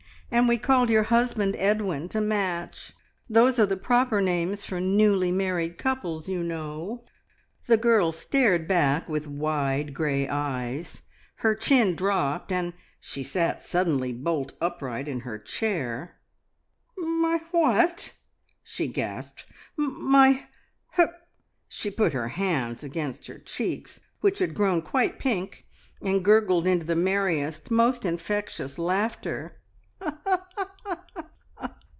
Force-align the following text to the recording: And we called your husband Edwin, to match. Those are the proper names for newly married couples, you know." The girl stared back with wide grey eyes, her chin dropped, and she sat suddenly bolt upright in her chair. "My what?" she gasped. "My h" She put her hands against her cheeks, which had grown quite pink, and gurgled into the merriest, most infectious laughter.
And 0.33 0.47
we 0.47 0.57
called 0.57 0.89
your 0.89 1.03
husband 1.03 1.57
Edwin, 1.59 2.07
to 2.07 2.21
match. 2.21 2.93
Those 3.29 3.59
are 3.59 3.65
the 3.65 3.75
proper 3.75 4.21
names 4.21 4.63
for 4.63 4.79
newly 4.79 5.29
married 5.29 5.77
couples, 5.77 6.29
you 6.29 6.41
know." 6.41 7.03
The 7.67 7.75
girl 7.75 8.13
stared 8.13 8.65
back 8.65 9.09
with 9.09 9.27
wide 9.27 9.93
grey 9.93 10.29
eyes, 10.29 11.01
her 11.39 11.53
chin 11.53 11.97
dropped, 11.97 12.49
and 12.49 12.71
she 13.01 13.23
sat 13.23 13.61
suddenly 13.61 14.13
bolt 14.13 14.53
upright 14.61 15.09
in 15.09 15.19
her 15.19 15.37
chair. 15.37 16.17
"My 16.97 17.39
what?" 17.51 18.13
she 18.63 18.87
gasped. 18.87 19.43
"My 19.75 20.45
h" 20.97 21.09
She 21.67 21.91
put 21.91 22.13
her 22.13 22.29
hands 22.29 22.85
against 22.85 23.27
her 23.27 23.37
cheeks, 23.39 23.99
which 24.21 24.39
had 24.39 24.53
grown 24.55 24.81
quite 24.81 25.19
pink, 25.19 25.65
and 26.01 26.23
gurgled 26.23 26.67
into 26.67 26.85
the 26.85 26.95
merriest, 26.95 27.69
most 27.69 28.05
infectious 28.05 28.79
laughter. 28.79 29.57